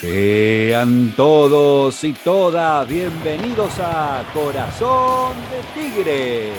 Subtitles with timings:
[0.00, 6.52] Sean todos y todas bienvenidos a Corazón de Tigre.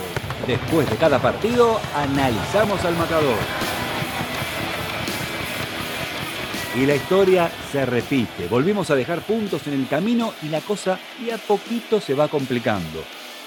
[0.47, 3.37] Después de cada partido, analizamos al matador.
[6.75, 8.47] Y la historia se repite.
[8.49, 12.27] Volvimos a dejar puntos en el camino y la cosa de a poquito se va
[12.27, 13.03] complicando.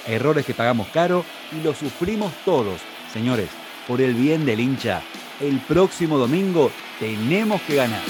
[0.06, 2.80] Errores que pagamos caro y los sufrimos todos.
[3.12, 3.48] Señores,
[3.86, 5.02] por el bien del hincha,
[5.40, 8.02] el próximo domingo tenemos que ganar.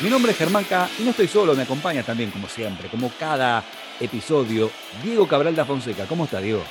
[0.00, 3.10] Mi nombre es Germán K y no estoy solo, me acompaña también, como siempre, como
[3.18, 3.64] cada
[4.00, 4.70] episodio,
[5.02, 6.04] Diego Cabral da Fonseca.
[6.06, 6.62] ¿Cómo está, Diego?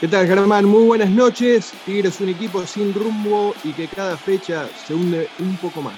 [0.00, 0.64] ¿Qué tal, Germán?
[0.64, 1.72] Muy buenas noches.
[1.86, 5.94] Tigre es un equipo sin rumbo y que cada fecha se hunde un poco más.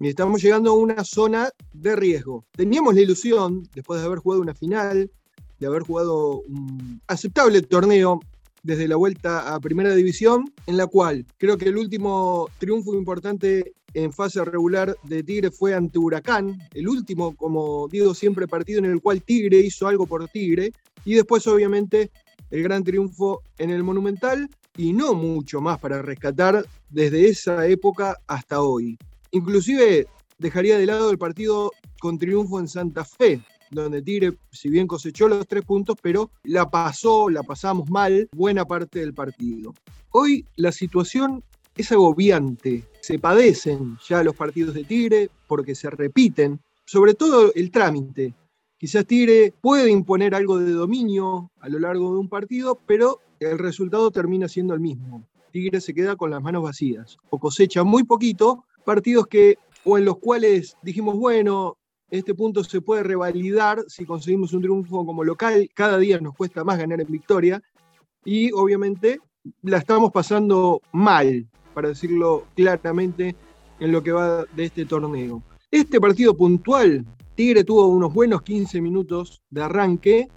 [0.00, 2.44] y estamos llegando a una zona de riesgo.
[2.52, 5.10] Teníamos la ilusión, después de haber jugado una final,
[5.58, 8.20] de haber jugado un aceptable torneo
[8.62, 13.72] desde la vuelta a Primera División, en la cual creo que el último triunfo importante
[13.94, 18.86] en fase regular de Tigre fue ante Huracán, el último, como digo siempre, partido en
[18.86, 20.72] el cual Tigre hizo algo por Tigre,
[21.04, 22.10] y después obviamente
[22.50, 28.16] el gran triunfo en el Monumental, y no mucho más para rescatar desde esa época
[28.26, 28.98] hasta hoy.
[29.34, 30.06] Inclusive
[30.38, 35.26] dejaría de lado el partido con triunfo en Santa Fe, donde Tigre, si bien cosechó
[35.26, 39.74] los tres puntos, pero la pasó, la pasamos mal buena parte del partido.
[40.10, 41.42] Hoy la situación
[41.74, 47.70] es agobiante, se padecen ya los partidos de Tigre porque se repiten, sobre todo el
[47.70, 48.34] trámite.
[48.76, 53.58] Quizás Tigre puede imponer algo de dominio a lo largo de un partido, pero el
[53.58, 55.26] resultado termina siendo el mismo.
[55.52, 60.04] Tigre se queda con las manos vacías o cosecha muy poquito partidos que o en
[60.04, 61.76] los cuales dijimos, bueno,
[62.10, 66.62] este punto se puede revalidar si conseguimos un triunfo como local, cada día nos cuesta
[66.62, 67.62] más ganar en victoria
[68.24, 69.18] y obviamente
[69.62, 73.34] la estamos pasando mal, para decirlo claramente,
[73.80, 75.42] en lo que va de este torneo.
[75.70, 77.04] Este partido puntual,
[77.34, 80.28] Tigre tuvo unos buenos 15 minutos de arranque,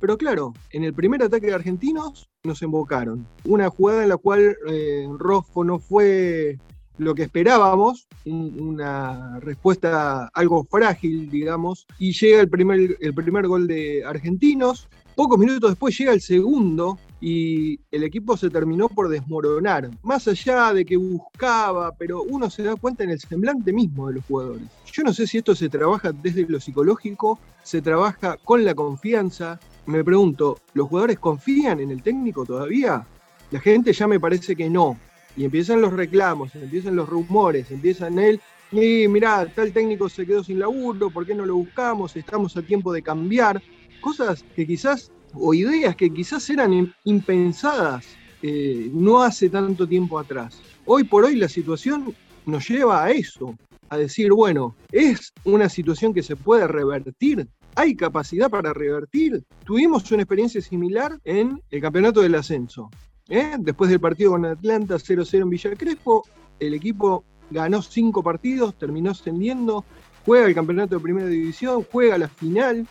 [0.00, 3.26] pero claro, en el primer ataque de argentinos nos embocaron.
[3.44, 5.06] Una jugada en la cual eh,
[5.54, 6.58] no fue
[7.02, 13.66] lo que esperábamos, una respuesta algo frágil, digamos, y llega el primer, el primer gol
[13.66, 14.88] de Argentinos.
[15.14, 19.90] Pocos minutos después llega el segundo y el equipo se terminó por desmoronar.
[20.02, 24.14] Más allá de que buscaba, pero uno se da cuenta en el semblante mismo de
[24.14, 24.66] los jugadores.
[24.90, 29.60] Yo no sé si esto se trabaja desde lo psicológico, se trabaja con la confianza.
[29.84, 33.06] Me pregunto, ¿los jugadores confían en el técnico todavía?
[33.50, 34.96] La gente ya me parece que no
[35.36, 38.40] y empiezan los reclamos, empiezan los rumores, empiezan él,
[38.72, 42.16] y mirá, tal técnico se quedó sin laburo, ¿por qué no lo buscamos?
[42.16, 43.62] Estamos a tiempo de cambiar.
[44.00, 48.06] Cosas que quizás, o ideas que quizás eran impensadas
[48.42, 50.60] eh, no hace tanto tiempo atrás.
[50.86, 52.14] Hoy por hoy la situación
[52.46, 53.56] nos lleva a eso,
[53.90, 59.44] a decir, bueno, es una situación que se puede revertir, hay capacidad para revertir.
[59.64, 62.90] Tuvimos una experiencia similar en el campeonato del ascenso.
[63.28, 63.56] ¿Eh?
[63.58, 66.24] Después del partido con Atlanta 0-0 en Villa Crespo,
[66.58, 69.84] el equipo ganó cinco partidos, terminó ascendiendo,
[70.24, 72.86] juega el campeonato de primera división, juega la final,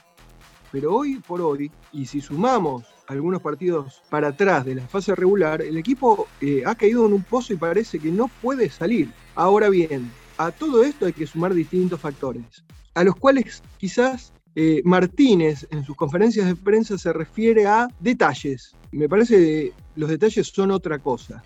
[0.71, 5.61] pero hoy por hoy, y si sumamos algunos partidos para atrás de la fase regular,
[5.61, 9.11] el equipo eh, ha caído en un pozo y parece que no puede salir.
[9.35, 12.63] Ahora bien, a todo esto hay que sumar distintos factores,
[12.93, 18.73] a los cuales quizás eh, Martínez en sus conferencias de prensa se refiere a detalles.
[18.91, 21.43] Me parece los detalles son otra cosa.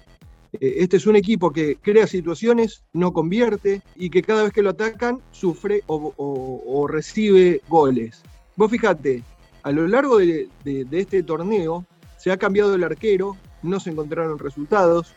[0.59, 4.61] Eh, este es un equipo que crea situaciones, no convierte y que cada vez que
[4.61, 8.21] lo atacan sufre o, recibe goles.
[8.55, 9.23] Vos fíjate,
[9.63, 10.47] a lo largo de,
[10.91, 11.85] este torneo
[12.17, 15.13] se ha cambiado el arquero, no se encontraron resultados,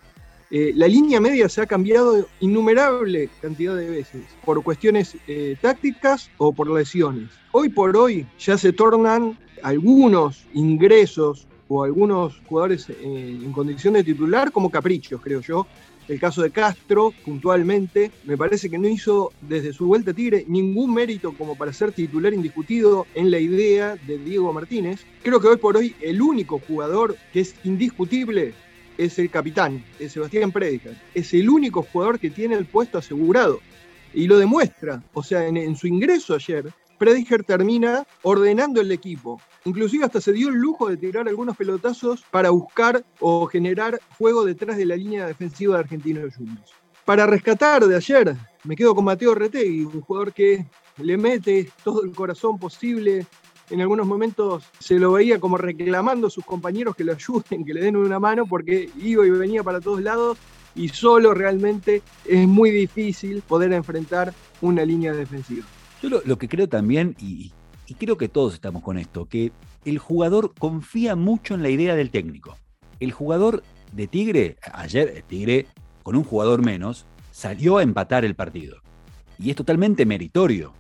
[0.51, 6.31] eh, la línea media se ha cambiado innumerable cantidad de veces por cuestiones eh, tácticas
[6.39, 7.29] o por lesiones.
[7.53, 14.05] Hoy por hoy ya se tornan algunos ingresos o algunos jugadores eh, en condición de
[14.05, 15.67] titular como caprichos, creo yo,
[16.09, 20.47] el caso de Castro, puntualmente, me parece que no hizo desde su vuelta a Tigre
[20.49, 25.05] ningún mérito como para ser titular indiscutido en la idea de Diego Martínez.
[25.23, 28.55] Creo que hoy por hoy el único jugador que es indiscutible
[28.97, 30.91] es el capitán, Sebastián Predica.
[31.15, 33.61] Es el único jugador que tiene el puesto asegurado.
[34.15, 35.03] Y lo demuestra.
[35.13, 39.41] O sea, en, su ingreso ayer, Prediger termina ordenando el equipo.
[39.69, 44.43] Inclusive hasta se dio el lujo de tirar algunos pelotazos para buscar o generar juego
[44.47, 46.73] detrás de la línea defensiva de Argentinos Juniors.
[47.05, 48.35] Para rescatar de ayer,
[48.65, 50.65] me quedo con Mateo Retegui, un jugador que
[51.03, 53.27] le mete todo el corazón posible.
[53.69, 57.75] En algunos momentos se lo veía como reclamando a sus compañeros que lo ayuden, que
[57.75, 60.39] le den una mano, porque iba y venía para todos lados
[60.75, 64.33] y solo realmente es muy difícil poder enfrentar
[64.63, 65.67] una línea defensiva.
[66.03, 67.53] Yo lo, que creo también, y,
[67.95, 69.53] creo que todos estamos con esto, que
[69.85, 72.57] el jugador confía mucho en la idea del técnico.
[73.01, 73.63] El jugador
[73.93, 75.67] de Tigre, ayer Tigre,
[76.03, 78.79] con un jugador menos, salió a empatar el partido.
[79.39, 80.73] Y es totalmente meritorio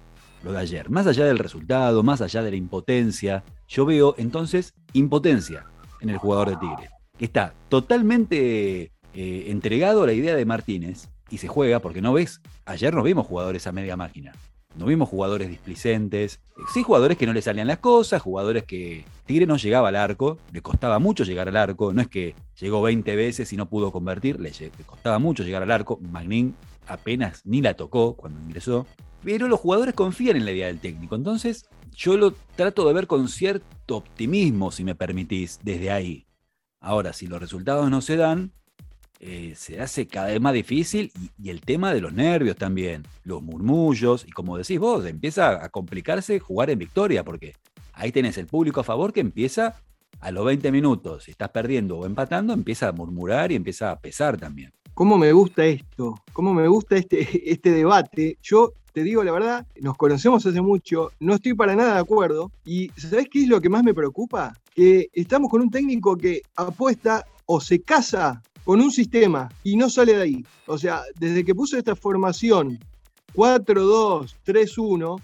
[0.42, 0.90] lo de ayer.
[0.90, 5.66] Más allá del resultado, más allá de la impotencia, yo veo entonces impotencia
[6.00, 11.08] en el jugador de Tigre, que está totalmente eh, entregado a la idea de Martínez
[11.30, 14.32] y se juega porque no ves, ayer no vimos jugadores a media máquina.
[14.78, 16.40] No vimos jugadores displicentes,
[16.72, 20.38] sí jugadores que no le salían las cosas, jugadores que Tigre no llegaba al arco,
[20.52, 23.90] le costaba mucho llegar al arco, no es que llegó 20 veces y no pudo
[23.90, 24.52] convertir, le,
[24.86, 26.54] costaba mucho llegar al arco, Magnin
[26.86, 28.86] apenas ni la tocó cuando ingresó,
[29.24, 33.08] pero los jugadores confían en la idea del técnico, entonces yo lo trato de ver
[33.08, 36.26] con cierto optimismo, si me permitís, desde ahí.
[36.80, 38.52] Ahora, si los resultados no se dan,
[39.20, 41.10] eh, se hace cada vez más difícil
[41.42, 45.68] y, el tema de los nervios también, los murmullos y como decís vos, empieza a
[45.70, 47.54] complicarse jugar en victoria porque
[47.92, 49.74] ahí tenés el público a favor que empieza
[50.20, 53.98] a los 20 minutos, si estás perdiendo o empatando, empieza a murmurar y empieza a
[53.98, 54.72] pesar también.
[54.94, 56.14] ¿Cómo me gusta esto?
[56.32, 58.38] ¿Cómo me gusta este, este debate?
[58.42, 62.52] Yo te digo la verdad, nos conocemos hace mucho, no estoy para nada de acuerdo
[62.64, 64.52] y ¿sabés qué es lo que más me preocupa?
[64.74, 69.88] Que estamos con un técnico que apuesta o se casa con un sistema y no
[69.88, 70.44] sale de ahí.
[70.66, 72.78] O sea, desde que puso esta formación
[73.34, 75.22] 4-2-3-1,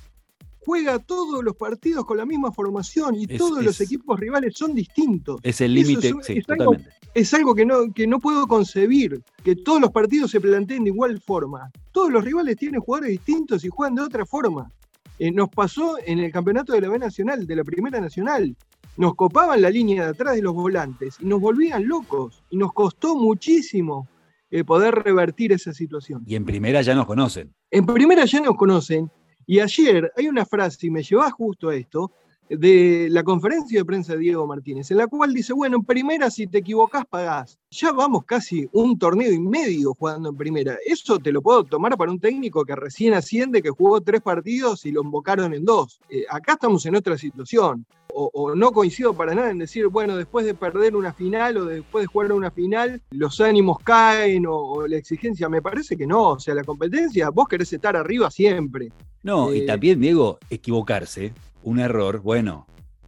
[0.61, 5.41] juega todos los partidos con la misma formación y todos los equipos rivales son distintos.
[5.43, 6.89] Es el límite, sí, totalmente.
[7.13, 10.89] es algo que no, que no puedo concebir, que todos los partidos se planteen de
[10.89, 11.71] igual forma.
[11.93, 14.73] Todos los rivales tienen jugadores distintos y juegan de otra forma.
[15.19, 18.57] Eh, nos pasó en el campeonato de la B Nacional, de la Primera Nacional
[18.97, 22.43] nos copaban la línea de atrás de los volantes y nos volvían locos.
[22.51, 24.09] Y nos costó muchísimo
[24.51, 26.23] eh, poder revertir esa situación.
[26.27, 27.53] Y en primera ya nos conocen.
[27.71, 29.11] En primera ya nos conocen.
[29.47, 32.13] Y ayer hay una frase, y me lleva justo a esto,
[32.49, 36.31] de la conferencia de prensa de Diego Martínez, en la cual dice, bueno, en primera
[36.31, 37.59] si te equivocás pagás.
[37.71, 40.77] Ya vamos casi un torneo y medio jugando en primera.
[40.85, 44.87] Eso te lo puedo tomar para un técnico que recién asciende, que jugó tres partidos
[44.87, 46.01] y lo invocaron en dos.
[46.09, 47.87] Eh, acá estamos en otra situación.
[48.17, 52.05] O, no coincido para nada en decir, bueno, después de perder una final o después
[52.05, 55.49] de jugar una final, los ánimos caen o, la exigencia.
[55.49, 56.31] Me parece que no.
[56.31, 58.93] O sea, la competencia, vos querés estar arriba siempre.
[59.25, 61.33] No, y eh, también, Diego, equivocarse
[61.65, 62.67] un error, bueno,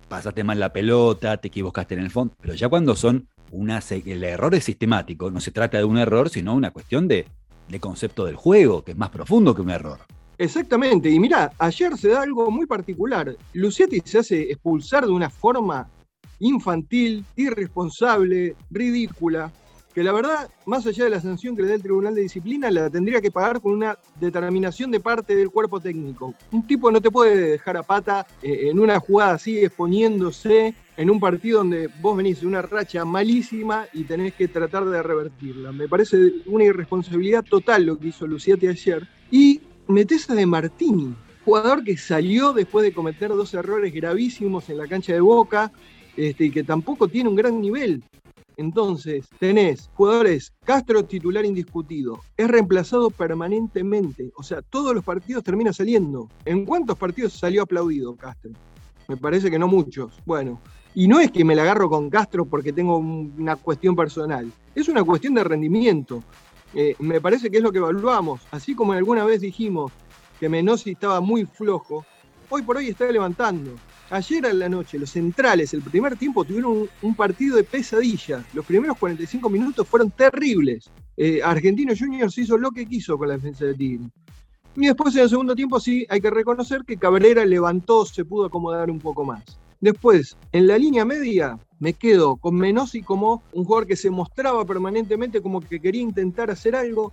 [0.09, 4.25] pasaste mal la pelota, te equivocaste en el fondo, pero ya cuando son una, el
[4.25, 7.27] error es sistemático, no se trata de un error, sino una cuestión de,
[7.69, 10.01] de concepto del juego, que es más profundo que un error.
[10.39, 13.35] Exactamente, y mira, ayer se da algo muy particular.
[13.55, 15.89] Lucietti se hace expulsar de una forma
[16.41, 19.51] infantil, irresponsable, ridícula
[19.97, 22.71] que la verdad, más allá de la sanción que le da el Tribunal de Disciplina,
[22.71, 26.35] la tendría que pagar con una determinación de parte del cuerpo técnico.
[26.53, 31.09] Un tipo no te puede dejar a pata eh, en una jugada así, exponiéndose en
[31.09, 35.73] un partido donde vos venís de una racha malísima y tenés que tratar de revertirla.
[35.73, 39.09] Me parece una irresponsabilidad total lo que hizo Luciati ayer.
[39.31, 44.77] Y metés a De Martini, jugador que salió después de cometer dos errores gravísimos en
[44.77, 45.73] la cancha de Boca,
[46.19, 48.03] este, y que tampoco tiene un gran nivel.
[48.57, 55.73] Entonces, tenés jugadores, Castro titular indiscutido, es reemplazado permanentemente, o sea, todos los partidos termina
[55.73, 56.29] saliendo.
[56.47, 58.53] ¿En cuántos partidos salió aplaudido Castro?
[59.09, 60.21] Me parece que no muchos.
[60.25, 60.59] Bueno,
[60.95, 64.89] y no es que me la agarro con Castro porque tengo una cuestión personal, es
[64.89, 66.23] una cuestión de rendimiento.
[66.75, 68.41] Eh, me parece que es lo que evaluamos.
[68.51, 69.93] Así como alguna vez dijimos
[70.41, 72.07] que Menosi estaba muy flojo,
[72.49, 73.73] hoy por hoy está levantando.
[74.11, 78.45] Ayer en la noche, los centrales, el primer tiempo tuvieron un, partido de pesadilla.
[78.55, 80.89] Los primeros 45 minutos fueron terribles.
[81.17, 84.09] Eh, Argentino Juniors hizo lo que quiso con la defensa de Tigre.
[84.77, 88.47] Y después en el segundo tiempo sí hay que reconocer que Cabrera levantó, se pudo
[88.47, 89.43] acomodar un poco más.
[89.81, 94.65] Después, en la línea media, me quedo con Menossi como un jugador que se mostraba
[94.65, 97.13] permanentemente como que quería intentar hacer algo.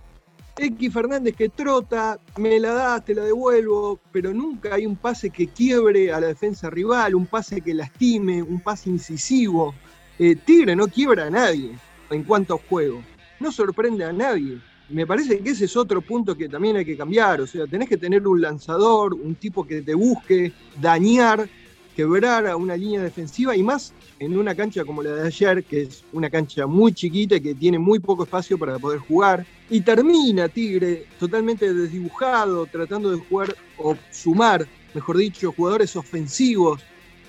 [0.56, 5.30] X Fernández que trota, me la das, te la devuelvo, pero nunca hay un pase
[5.30, 9.74] que quiebre a la defensa rival, un pase que lastime, un pase incisivo.
[10.18, 11.72] Eh, Tigre no quiebra a nadie
[12.10, 13.02] en cuanto a juego,
[13.40, 14.60] no sorprende a nadie.
[14.90, 17.88] Me parece que ese es otro punto que también hay que cambiar, o sea, tenés
[17.88, 21.48] que tener un lanzador, un tipo que te busque dañar
[21.96, 25.82] quebrar a una línea defensiva y más en una cancha como la de ayer, que
[25.82, 29.44] es una cancha muy chiquita y que tiene muy poco espacio para poder jugar.
[29.70, 36.82] Y termina Tigre totalmente desdibujado, tratando de jugar o sumar, mejor dicho, jugadores ofensivos.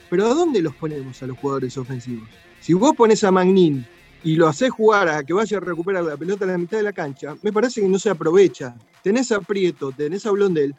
[0.10, 2.28] Pero ¿a dónde los ponemos a los jugadores ofensivos?
[2.62, 3.86] Si vos pones a Magnin
[4.24, 6.84] y lo haces jugar a que vaya a recuperar la pelota en la mitad de
[6.84, 8.76] la cancha, me parece que no se aprovecha.
[9.04, 10.76] Tenés a Prieto, tenés a Blondel,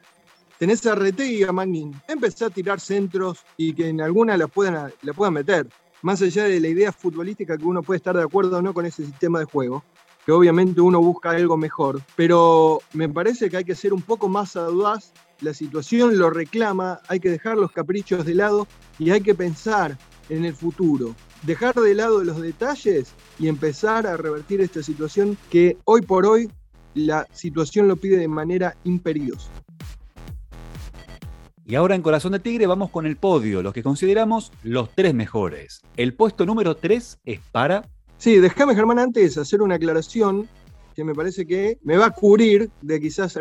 [0.58, 1.94] tenés a Rete y a Magnin.
[2.08, 5.68] Empezá a tirar centros y que en alguna la puedan, la puedan meter.
[6.02, 8.86] Más allá de la idea futbolística que uno puede estar de acuerdo o no con
[8.86, 9.82] ese sistema de juego,
[10.24, 14.28] que obviamente uno busca algo mejor, pero me parece que hay que ser un poco
[14.28, 15.12] más audaz.
[15.40, 18.66] La situación lo reclama, hay que dejar los caprichos de lado
[18.98, 19.96] y hay que pensar
[20.28, 21.14] en el futuro.
[21.42, 26.50] Dejar de lado los detalles y empezar a revertir esta situación que hoy por hoy
[26.94, 29.50] la situación lo pide de manera imperiosa.
[31.68, 35.14] Y ahora en Corazón de Tigre vamos con el podio, los que consideramos los tres
[35.14, 35.82] mejores.
[35.96, 37.90] El puesto número tres es para...
[38.18, 40.48] Sí, déjame Germán antes hacer una aclaración
[40.94, 43.36] que me parece que me va a cubrir de quizás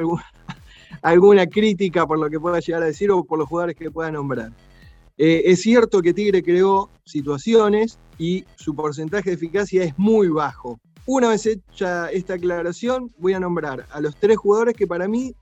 [1.04, 4.10] alguna crítica por lo que pueda llegar a decir o por los jugadores que pueda
[4.10, 4.52] nombrar.
[5.20, 10.80] Eh, es cierto que Tigre creó situaciones y su porcentaje de eficacia es muy bajo.
[11.06, 15.36] Una vez hecha esta aclaración, voy a nombrar a los tres jugadores que para mí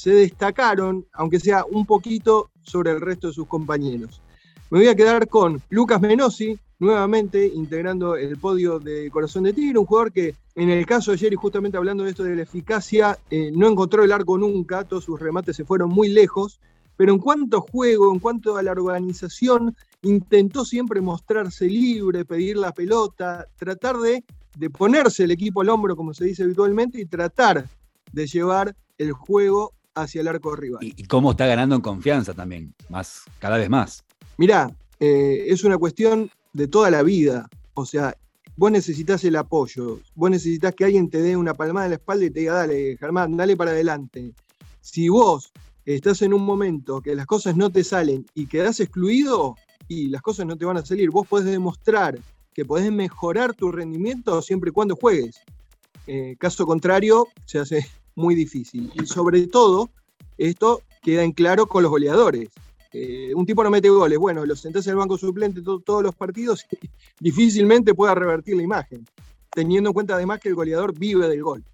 [0.00, 4.22] se destacaron, aunque sea un poquito, sobre el resto de sus compañeros.
[4.70, 9.78] Me voy a quedar con Lucas Menosi, nuevamente integrando el podio de Corazón de Tigre,
[9.78, 12.44] un jugador que en el caso de ayer y justamente hablando de esto de la
[12.44, 16.60] eficacia, eh, no encontró el arco nunca, todos sus remates se fueron muy lejos,
[16.96, 22.56] pero en cuanto a juego, en cuanto a la organización, intentó siempre mostrarse libre, pedir
[22.56, 24.24] la pelota, tratar de,
[24.56, 27.68] de ponerse el equipo al hombro, como se dice habitualmente, y tratar
[28.12, 30.80] de llevar el juego hacia el arco rival.
[30.82, 34.04] Y, cómo está ganando en confianza también, más, cada vez más.
[34.36, 37.48] Mirá, eh, es una cuestión de toda la vida.
[37.74, 38.16] O sea,
[38.56, 42.24] vos necesitas el apoyo, vos necesitas que alguien te dé una palmada en la espalda
[42.26, 44.34] y te diga, dale, Germán, dale para adelante.
[44.80, 45.52] Si vos
[45.84, 49.56] estás en un momento que las cosas no te salen y quedás excluido
[49.88, 52.18] y las cosas no te van a salir, vos podés demostrar
[52.52, 55.40] que podés mejorar tu rendimiento siempre y cuando juegues.
[56.06, 58.90] Eh, caso contrario, se hace muy difícil.
[58.94, 59.90] Y sobre todo,
[60.38, 62.48] esto queda en claro con los goleadores.
[62.92, 66.14] Eh, un tipo no mete goles, bueno, lo sentás en el banco suplente todos los
[66.14, 66.88] partidos y
[67.20, 69.06] difícilmente pueda revertir la imagen,
[69.50, 71.64] teniendo en cuenta además que el goleador vive del gol.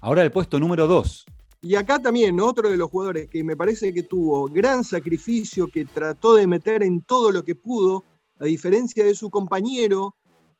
[0.00, 1.26] Ahora el puesto número 2.
[1.62, 5.86] Y acá también otro de los jugadores que me parece que tuvo gran sacrificio, que
[5.86, 8.04] trató de meter en todo lo que pudo,
[8.38, 10.14] a diferencia de su compañero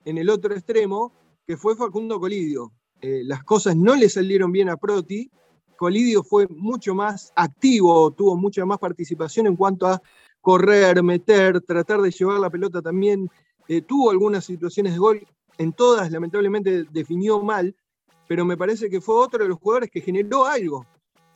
[0.05, 1.13] en el otro extremo,
[1.47, 2.73] que fue Facundo Colidio.
[3.07, 5.31] Eh, las cosas no le salieron bien a Proti,
[5.77, 10.01] Colidio fue mucho más activo, tuvo mucha más participación en cuanto a
[10.41, 13.29] correr, meter, tratar de llevar la pelota también.
[13.69, 15.27] Eh, tuvo algunas situaciones de gol,
[15.59, 17.77] en todas lamentablemente definió mal,
[18.27, 20.87] pero me parece que fue otro de los jugadores que generó algo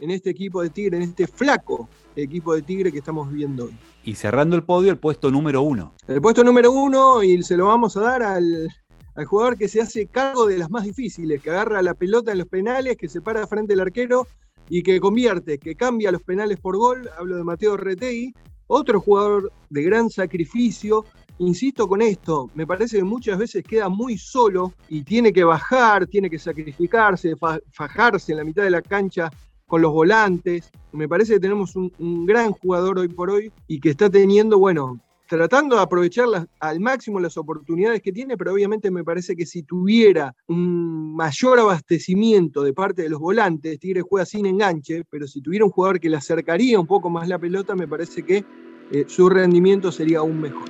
[0.01, 3.77] en este equipo de Tigre, en este flaco equipo de Tigre que estamos viendo hoy.
[4.05, 5.93] Y cerrando el podio, el puesto número uno.
[6.07, 8.71] El puesto número uno, y se lo vamos a dar al,
[9.19, 12.39] al jugador que se hace cargo de las más difíciles, que agarra la pelota en
[12.39, 14.29] los penales, que se para frente al arquero
[14.69, 17.11] y que convierte, que cambia los penales por gol.
[17.19, 18.33] Hablo de Mateo Retegui,
[18.69, 21.05] otro jugador de gran sacrificio.
[21.39, 26.07] Insisto con esto, me parece que muchas veces queda muy solo y tiene que bajar,
[26.07, 27.35] tiene que sacrificarse,
[27.73, 29.33] fajarse en la mitad de la cancha
[29.67, 30.71] con los volantes.
[30.93, 34.61] Me parece que tenemos un, un gran jugador hoy por hoy y que está teniendo,
[34.61, 36.27] bueno, tratando de aprovechar
[36.59, 41.61] al máximo las oportunidades que tiene, pero obviamente me parece que si tuviera un mayor
[41.61, 46.01] abastecimiento de parte de los volantes, Tigre juega sin enganche, pero si tuviera un jugador
[46.01, 48.45] que le acercaría un poco más la pelota, me parece que
[48.91, 50.69] eh, su rendimiento sería aún mejor.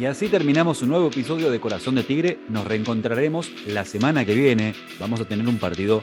[0.00, 2.38] Y así terminamos un nuevo episodio de Corazón de Tigre.
[2.48, 4.74] Nos reencontraremos la semana que viene.
[4.98, 6.02] Vamos a tener un partido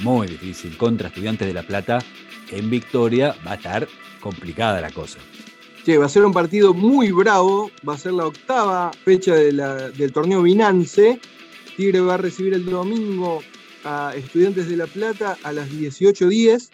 [0.00, 1.98] muy difícil contra Estudiantes de La Plata.
[2.50, 3.88] En Victoria va a estar
[4.20, 5.18] complicada la cosa.
[5.84, 10.12] Sí, va a ser un partido muy bravo, va a ser la octava fecha del
[10.12, 11.18] torneo Binance.
[11.76, 13.42] Tigre va a recibir el domingo
[13.84, 16.70] a Estudiantes de La Plata a las 18.10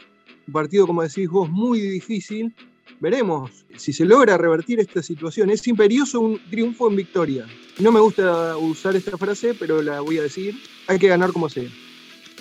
[0.49, 2.55] un partido, como decís vos, muy difícil.
[3.01, 5.51] Veremos si se logra revertir esta situación.
[5.51, 7.47] Es imperioso un triunfo en victoria.
[7.79, 10.59] No me gusta usar esta frase, pero la voy a decir.
[10.87, 11.69] Hay que ganar como sea.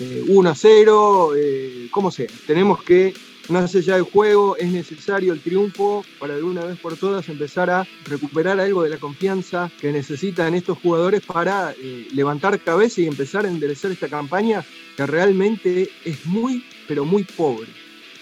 [0.00, 2.26] 1 a 0, eh, como sea.
[2.46, 3.14] Tenemos que
[3.48, 7.70] más allá del juego, es necesario el triunfo para de una vez por todas empezar
[7.70, 13.06] a recuperar algo de la confianza que necesitan estos jugadores para eh, levantar cabeza y
[13.06, 14.64] empezar a enderezar esta campaña
[14.96, 17.68] que realmente es muy, pero muy pobre.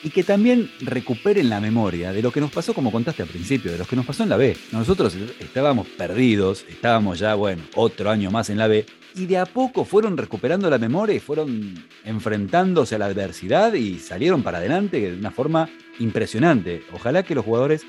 [0.02, 3.72] Y que también recuperen la memoria de lo que nos pasó, como contaste al principio,
[3.72, 4.56] de lo que nos pasó en la B.
[4.70, 8.86] Nosotros estábamos perdidos, estábamos ya, bueno, otro año más en la B,
[9.16, 13.98] y de a poco fueron recuperando la memoria y fueron enfrentándose a la adversidad y
[13.98, 15.68] salieron para adelante de una forma
[15.98, 16.82] impresionante.
[16.92, 17.86] Ojalá que los jugadores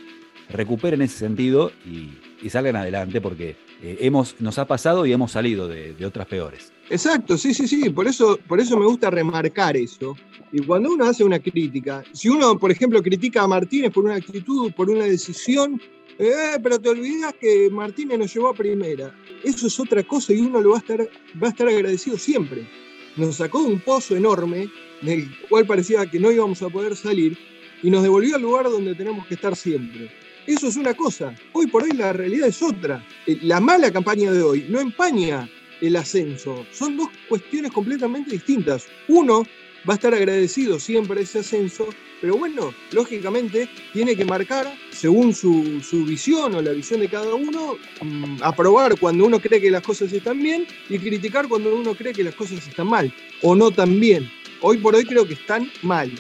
[0.50, 2.12] recuperen ese sentido y,
[2.50, 6.72] salgan adelante porque eh, hemos, nos ha pasado y hemos salido de, otras peores.
[6.90, 10.16] Exacto, sí, sí, sí, por eso, por eso me gusta remarcar eso.
[10.54, 14.16] Y cuando uno hace una crítica, si uno, por ejemplo, critica a Martínez por una
[14.16, 15.82] actitud, por una decisión,
[16.20, 19.14] eh, pero te olvidas que Martínez nos llevó a primera.
[19.44, 21.10] Eso es otra cosa y uno lo va a estar,
[21.42, 22.68] va a estar agradecido siempre.
[23.16, 24.70] Nos sacó de un pozo enorme,
[25.02, 27.38] del cual parecía que no íbamos a poder salir,
[27.84, 30.10] y nos devolvió al lugar donde tenemos que estar siempre.
[30.46, 31.36] Eso es una cosa.
[31.54, 33.06] Hoy por hoy la realidad es otra.
[33.26, 35.50] Eh, la mala campaña de hoy no empaña
[35.82, 36.66] el ascenso.
[36.72, 38.88] Son dos cuestiones completamente distintas.
[39.08, 39.44] Uno
[39.88, 41.88] va a estar agradecido siempre ese ascenso,
[42.20, 47.78] pero bueno, lógicamente tiene que marcar, según su, visión o la visión de cada uno,
[48.02, 52.14] mm, aprobar cuando uno cree que las cosas están bien y criticar cuando uno cree
[52.14, 54.30] que las cosas están mal o no tan bien.
[54.62, 56.12] Hoy por hoy creo que están mal.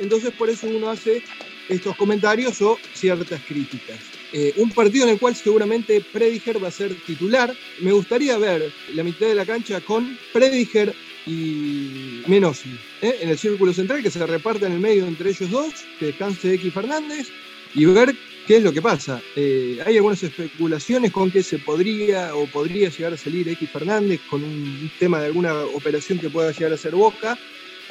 [0.00, 1.22] Entonces por eso uno hace
[1.68, 3.98] estos comentarios o ciertas críticas.
[4.32, 7.54] Eh, un partido en el cual seguramente Prediger va a ser titular.
[7.80, 10.94] Me gustaría ver la mitad de la cancha con Prediger
[11.26, 13.18] y Menosi ¿eh?
[13.20, 16.54] en el círculo central que se reparta en el medio entre ellos dos, que descanse
[16.54, 17.28] X Fernández
[17.74, 18.14] y ver
[18.46, 19.20] qué es lo que pasa.
[19.36, 24.20] Eh, hay algunas especulaciones con que se podría o podría llegar a salir X Fernández
[24.28, 27.38] con un tema de alguna operación que pueda llegar a ser Boca.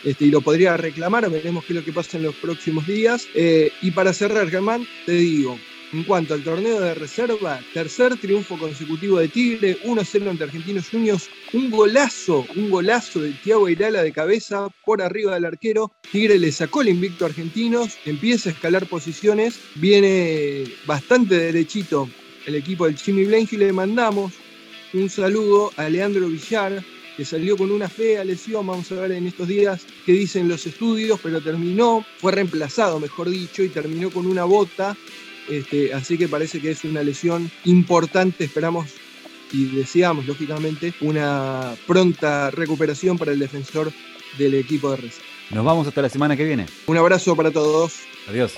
[0.03, 3.27] Este, y lo podría reclamar, veremos qué es lo que pasa en los próximos días.
[3.35, 5.59] y para cerrar, Germán, te digo,
[5.94, 11.30] en cuanto al torneo de reserva, tercer triunfo consecutivo de Tigre, 1-0 ante Argentinos Juniors,
[11.54, 15.92] un golazo, un golazo de Thiago Irala de cabeza por arriba del arquero.
[16.12, 22.10] Tigre le sacó el invicto a Argentinos, empieza a escalar posiciones, viene bastante derechito
[22.46, 24.34] el equipo del Chimi Blank y le mandamos
[24.94, 26.84] un saludo a Leandro Villar,
[27.16, 30.66] que salió con una fea lesión, vamos a ver en estos días qué dicen los
[30.66, 34.98] estudios, pero terminó, fue reemplazado, mejor dicho, y terminó con una bota
[35.51, 38.46] este, así que parece que es una lesión importante.
[38.46, 38.87] Esperamos
[39.51, 43.92] y deseamos, lógicamente, una pronta recuperación para el defensor
[44.37, 45.22] del equipo de Reza.
[45.50, 46.66] Nos vamos hasta la semana que viene.
[46.87, 48.00] Un abrazo para todos.
[48.27, 48.53] Adiós.